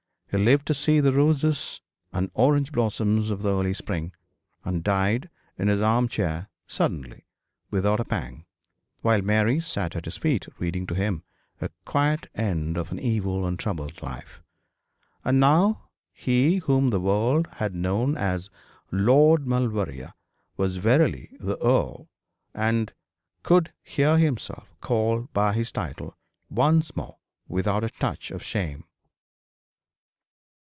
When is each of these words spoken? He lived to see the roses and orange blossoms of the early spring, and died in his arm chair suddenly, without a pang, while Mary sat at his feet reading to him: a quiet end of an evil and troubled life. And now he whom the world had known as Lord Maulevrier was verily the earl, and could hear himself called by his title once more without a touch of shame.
He 0.33 0.37
lived 0.37 0.65
to 0.67 0.73
see 0.73 1.01
the 1.01 1.11
roses 1.11 1.81
and 2.13 2.31
orange 2.33 2.71
blossoms 2.71 3.29
of 3.31 3.41
the 3.41 3.49
early 3.49 3.73
spring, 3.73 4.13
and 4.63 4.81
died 4.81 5.29
in 5.57 5.67
his 5.67 5.81
arm 5.81 6.07
chair 6.07 6.47
suddenly, 6.65 7.25
without 7.69 7.99
a 7.99 8.05
pang, 8.05 8.45
while 9.01 9.21
Mary 9.21 9.59
sat 9.59 9.93
at 9.93 10.05
his 10.05 10.15
feet 10.15 10.45
reading 10.57 10.87
to 10.87 10.95
him: 10.95 11.23
a 11.59 11.69
quiet 11.83 12.27
end 12.33 12.77
of 12.77 12.93
an 12.93 12.99
evil 13.01 13.45
and 13.45 13.59
troubled 13.59 14.01
life. 14.01 14.41
And 15.25 15.41
now 15.41 15.89
he 16.13 16.59
whom 16.59 16.91
the 16.91 17.01
world 17.01 17.47
had 17.55 17.75
known 17.75 18.15
as 18.15 18.49
Lord 18.89 19.45
Maulevrier 19.45 20.13
was 20.55 20.77
verily 20.77 21.35
the 21.41 21.61
earl, 21.61 22.07
and 22.53 22.93
could 23.43 23.73
hear 23.83 24.17
himself 24.17 24.73
called 24.79 25.33
by 25.33 25.51
his 25.51 25.73
title 25.73 26.15
once 26.49 26.95
more 26.95 27.17
without 27.49 27.83
a 27.83 27.89
touch 27.89 28.31
of 28.31 28.41
shame. 28.41 28.85